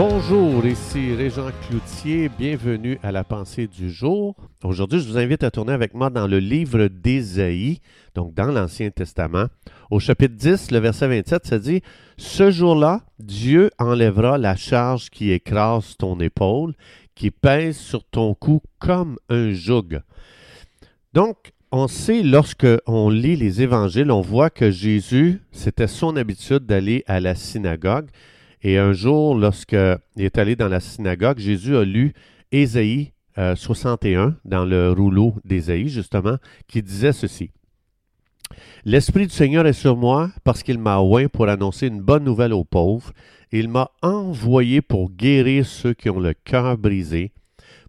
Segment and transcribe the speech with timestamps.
[0.00, 4.36] Bonjour, ici Régent Cloutier, bienvenue à la pensée du jour.
[4.62, 7.80] Aujourd'hui, je vous invite à tourner avec moi dans le livre d'Ésaïe,
[8.14, 9.46] donc dans l'Ancien Testament.
[9.90, 11.82] Au chapitre 10, le verset 27, ça dit
[12.16, 16.74] Ce jour-là, Dieu enlèvera la charge qui écrase ton épaule,
[17.16, 20.00] qui pèse sur ton cou comme un joug.
[21.12, 26.66] Donc, on sait, lorsque on lit les évangiles, on voit que Jésus, c'était son habitude
[26.66, 28.10] d'aller à la synagogue.
[28.62, 32.12] Et un jour, lorsqu'il est allé dans la synagogue, Jésus a lu
[32.50, 37.50] Ésaïe 61 dans le rouleau d'Ésaïe, justement, qui disait ceci.
[38.84, 42.52] L'Esprit du Seigneur est sur moi parce qu'il m'a oint pour annoncer une bonne nouvelle
[42.52, 43.12] aux pauvres.
[43.52, 47.32] Il m'a envoyé pour guérir ceux qui ont le cœur brisé,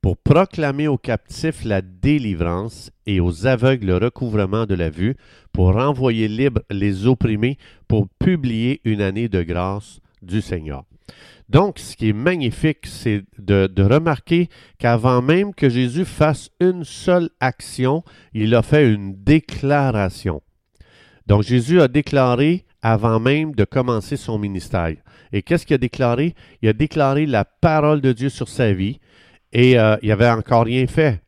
[0.00, 5.16] pour proclamer aux captifs la délivrance et aux aveugles le recouvrement de la vue,
[5.52, 10.84] pour renvoyer libres les opprimés, pour publier une année de grâce du Seigneur.
[11.48, 17.30] Donc, ce qui est magnifique, c'est de, remarquer qu'avant même que Jésus fasse une seule
[17.40, 18.02] action,
[18.34, 20.42] il a fait une déclaration.
[21.26, 24.96] Donc, Jésus a déclaré avant même de commencer son ministère.
[25.32, 26.34] Et qu'est-ce qu'il a déclaré?
[26.62, 28.98] Il a déclaré la parole de Dieu sur sa vie
[29.52, 31.20] et euh, il n'avait encore rien fait.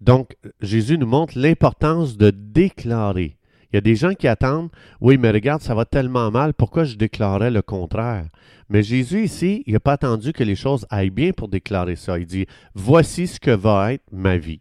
[0.00, 3.37] Donc, Jésus nous montre l'importance de déclarer.
[3.72, 6.84] Il y a des gens qui attendent, oui, mais regarde, ça va tellement mal, pourquoi
[6.84, 8.26] je déclarais le contraire?
[8.70, 12.18] Mais Jésus ici, il n'a pas attendu que les choses aillent bien pour déclarer ça.
[12.18, 14.60] Il dit, voici ce que va être ma vie.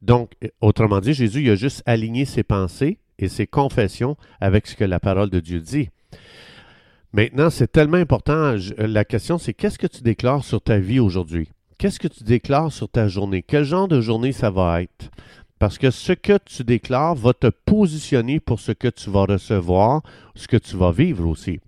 [0.00, 4.76] Donc, autrement dit, Jésus il a juste aligné ses pensées et ses confessions avec ce
[4.76, 5.90] que la parole de Dieu dit.
[7.12, 8.56] Maintenant, c'est tellement important.
[8.78, 11.48] La question, c'est qu'est-ce que tu déclares sur ta vie aujourd'hui?
[11.78, 13.42] Qu'est-ce que tu déclares sur ta journée?
[13.42, 15.10] Quel genre de journée ça va être?
[15.62, 20.02] Parce que ce que tu déclares va te positionner pour ce que tu vas recevoir,
[20.34, 21.60] ce que tu vas vivre aussi.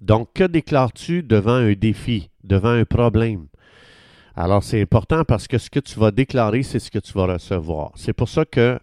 [0.00, 3.48] Donc, que déclares-tu devant un défi, devant un problème?
[4.34, 7.26] Alors, c'est important parce que ce que tu vas déclarer, c'est ce que tu vas
[7.26, 7.92] recevoir.
[7.94, 8.80] C'est pour ça que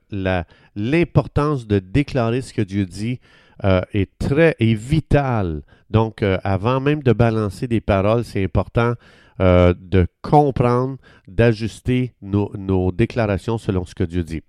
[0.76, 3.20] l'importance de déclarer ce que Dieu dit
[3.64, 5.64] euh, est très est vitale.
[5.90, 8.94] Donc, euh, avant même de balancer des paroles, c'est important
[9.41, 10.97] euh, de comprendre,
[11.28, 14.44] d'ajuster nos, déclarations selon ce que Dieu dit.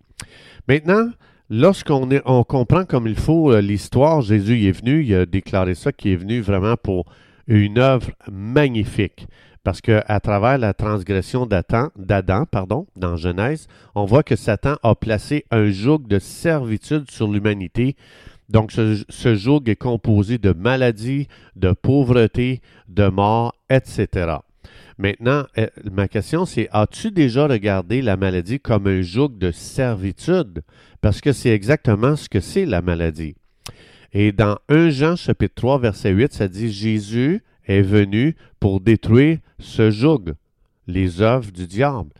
[0.68, 1.08] Maintenant,
[1.50, 5.90] lorsqu'on on comprend comme il faut euh, l'histoire, Jésus est venu, il a déclaré ça,
[5.90, 7.06] qui est venu vraiment pour
[7.48, 9.26] une œuvre magnifique.
[9.64, 13.66] Parce qu'à travers la transgression d'Adam, pardon, dans Genèse,
[13.96, 17.96] on voit que Satan a placé un joug de servitude sur l'humanité.
[18.48, 21.26] Donc, ce, ce joug est composé de maladies,
[21.56, 24.36] de pauvreté, de mort, etc.
[24.98, 30.62] Maintenant, eh, ma question, c'est as-tu déjà regardé la maladie comme un joug de servitude?
[31.02, 33.34] Parce que c'est exactement ce que c'est la maladie.
[34.12, 39.38] Et dans 1 Jean chapitre 3, verset 8, ça dit Jésus est venu pour détruire
[39.58, 40.34] ce joug,
[40.86, 42.10] les œuvres du diable.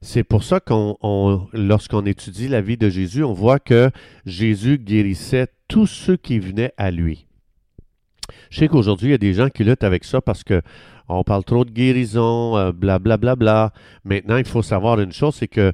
[0.00, 3.90] C'est pour ça qu'on, lorsqu'on étudie la vie de Jésus, on voit que
[4.24, 7.26] Jésus guérissait tous ceux qui venaient à lui.
[8.50, 10.62] Je sais qu'aujourd'hui, il y a des gens qui luttent avec ça parce que
[11.08, 13.64] on parle trop de guérison, blablabla.
[13.64, 13.68] Euh.
[14.04, 15.72] Maintenant, il faut savoir une chose, c'est que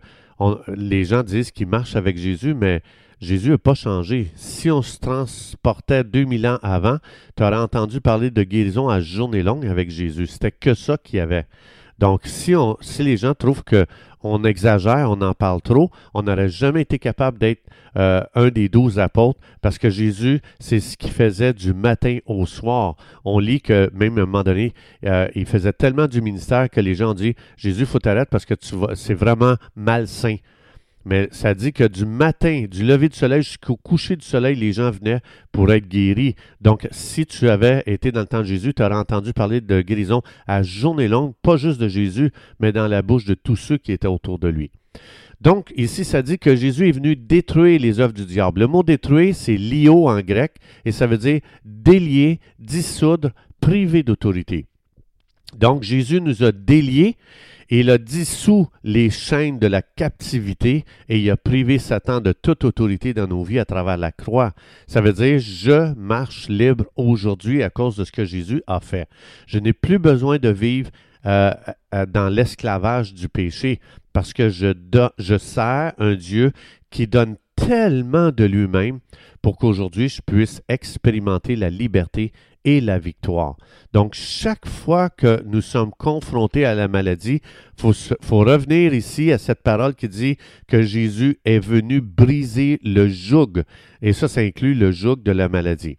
[0.75, 2.82] les gens disent qu'ils marchent avec Jésus, mais
[3.20, 4.31] Jésus n'a pas changé.
[4.36, 6.98] Si on se transportait 2000 ans avant,
[7.36, 10.26] tu aurais entendu parler de guérison à journée longue avec Jésus.
[10.26, 11.47] C'était que ça qu'il y avait.
[11.98, 13.86] Donc, si, on, si les gens trouvent que
[14.23, 17.62] on exagère, on en parle trop, on n'aurait jamais été capable d'être
[17.97, 22.47] euh, un des douze apôtres parce que Jésus, c'est ce qu'il faisait du matin au
[22.47, 22.97] soir.
[23.25, 24.75] On lit que même à un moment donné,
[25.05, 28.55] euh, il faisait tellement du ministère que les gens dit Jésus, faut t'arrêter parce que
[28.95, 30.37] c'est vraiment malsain.
[31.09, 34.75] Mais ça dit que du matin, du lever du soleil jusqu'au coucher du soleil, les
[34.75, 35.21] gens venaient
[35.53, 36.35] pour être guéris.
[36.61, 39.81] Donc, si tu avais été dans le temps de Jésus, tu aurais entendu parler de
[39.81, 42.31] guérison à journée longue, pas juste de Jésus,
[42.61, 44.71] mais dans la bouche de tous ceux qui étaient autour de lui.
[45.41, 48.61] Donc, ici, ça dit que Jésus est venu détruire les œuvres du diable.
[48.61, 53.31] Le mot détruire, c'est lio en grec, et ça veut dire délier, dissoudre,
[53.63, 54.66] priver d'autorité.
[55.57, 57.16] Donc, Jésus nous a déliés
[57.70, 62.65] il a dissous les chaînes de la captivité et il a privé Satan de toute
[62.65, 64.53] autorité dans nos vies à travers la croix.
[64.86, 69.09] Ça veut dire, je marche libre aujourd'hui à cause de ce que Jésus a fait.
[69.47, 70.91] Je n'ai plus besoin de vivre
[71.26, 71.53] euh,
[71.94, 73.80] euh, dans l'esclavage du péché
[74.12, 74.72] parce que je,
[75.18, 76.53] je sers un Dieu
[76.91, 77.36] qui donne
[77.66, 79.01] tellement de lui-même
[79.43, 82.33] pour qu'aujourd'hui je puisse expérimenter la liberté
[82.65, 83.57] et la victoire.
[83.93, 87.41] Donc, chaque fois que nous sommes confrontés à la maladie,
[87.83, 93.09] il faut, revenir ici à cette parole qui dit que Jésus est venu briser le
[93.09, 93.63] joug.
[94.03, 95.99] Et ça, ça inclut le joug de la maladie.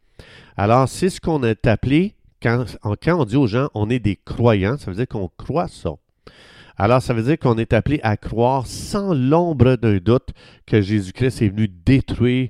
[0.58, 2.66] Alors, c'est ce qu'on a appelé quand,
[3.02, 5.92] quand on dit aux gens on est des croyants, ça veut dire qu'on croit ça.
[6.82, 10.30] Alors, ça veut dire qu'on est appelé à croire sans l'ombre d'un doute
[10.66, 12.48] que Jésus-Christ est venu détruire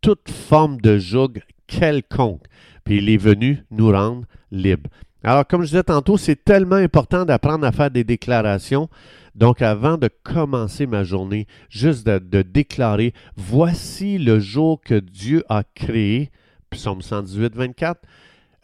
[0.00, 1.34] toute forme de joug
[1.68, 2.42] quelconque.
[2.84, 4.90] Puis il est venu nous rendre libres.
[5.22, 8.88] Alors, comme je disais tantôt, c'est tellement important d'apprendre à faire des déclarations.
[9.36, 15.62] Donc, avant de commencer ma journée, juste de, déclarer, voici le jour que Dieu a
[15.62, 16.32] créé,
[16.68, 18.00] psaume 118, 24,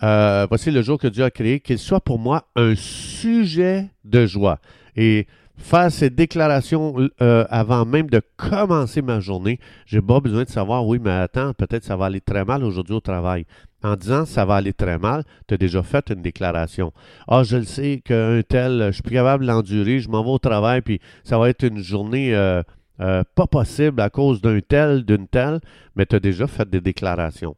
[0.03, 4.27] euh, voici le jour que Dieu a créé, qu'il soit pour moi un sujet de
[4.27, 4.59] joie.
[4.99, 10.49] Et faire ces déclarations euh, avant même de commencer ma journée, j'ai pas besoin de
[10.49, 13.47] savoir, oui, mais attends, peut-être ça va aller très mal aujourd'hui au travail.
[13.85, 16.93] En disant ça va aller très mal, tu as déjà fait une déclaration.
[17.29, 20.39] Ah, je le sais qu'un tel, je suis plus capable d'endurer, je m'en vais au
[20.41, 22.61] travail, puis ça va être une journée euh,
[23.00, 25.61] euh, pas possible à cause d'un tel, d'une telle,
[25.95, 27.55] mais tu as déjà fait des déclarations.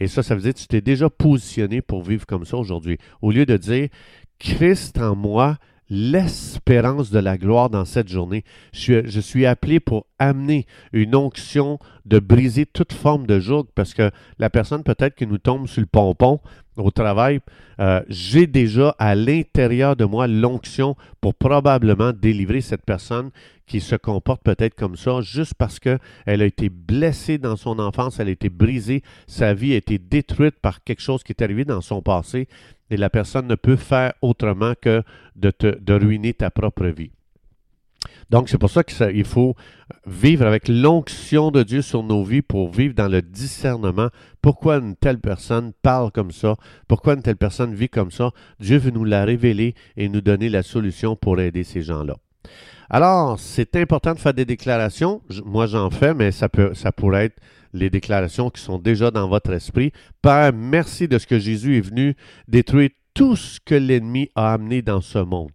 [0.00, 2.98] Et ça, ça veut dire que tu t'es déjà positionné pour vivre comme ça aujourd'hui.
[3.20, 3.88] Au lieu de dire
[4.40, 5.58] Christ en moi,
[5.92, 8.44] l'espérance de la gloire dans cette journée.
[8.72, 14.10] Je suis, appelé pour amener une onction de briser toute forme de joug parce que
[14.38, 16.40] la personne peut-être qui nous tombe sur le pompon
[16.78, 17.40] au travail,
[17.78, 23.30] euh, j'ai déjà à l'intérieur de moi l'onction pour probablement délivrer cette personne
[23.66, 28.18] qui se comporte peut-être comme ça juste parce qu'elle a été blessée dans son enfance,
[28.18, 31.66] elle a été brisée, sa vie a été détruite par quelque chose qui est arrivé
[31.66, 32.48] dans son passé
[32.92, 35.02] et la personne ne peut faire autrement que
[35.34, 37.10] de, ruiner ta propre vie.
[38.30, 39.54] Donc, c'est pour ça qu'il faut
[40.06, 44.08] vivre avec l'onction de Dieu sur nos vies pour vivre dans le discernement.
[44.40, 46.56] Pourquoi une telle personne parle comme ça?
[46.88, 48.30] Pourquoi une telle personne vit comme ça?
[48.60, 52.16] Dieu veut nous la révéler et nous donner la solution pour aider ces gens-là.
[52.90, 55.22] Alors, c'est important de faire des déclarations.
[55.46, 57.40] Moi, j'en fais, mais ça, peut, ça pourrait être
[57.72, 59.92] les déclarations qui sont déjà dans votre esprit.
[60.20, 62.14] Père, merci de ce que Jésus est venu
[62.48, 65.50] détruire tout ce que l'ennemi a amené dans ce monde.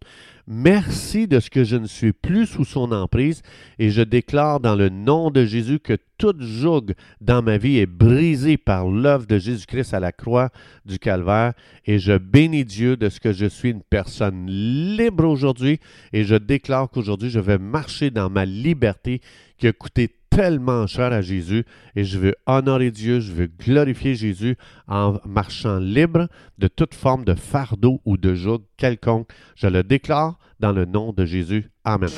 [0.49, 3.41] Merci de ce que je ne suis plus sous son emprise
[3.79, 7.85] et je déclare dans le nom de Jésus que toute joug dans ma vie est
[7.85, 10.49] brisée par l'œuvre de Jésus-Christ à la croix
[10.85, 11.51] du calvaire
[11.85, 15.81] et je bénis Dieu de ce que je suis une personne libre aujourd'hui
[16.13, 19.19] et je déclare qu'aujourd'hui je vais marcher dans ma liberté
[19.57, 24.13] qui a coûté tellement cher à Jésus et je veux honorer Dieu, je veux glorifier
[24.13, 24.55] Jésus
[24.87, 26.27] en marchant libre
[26.59, 29.31] de toute forme de fardeau ou de joug quelconque.
[29.55, 31.71] Je le déclare dans le nom de Jésus.
[31.83, 32.11] Amen.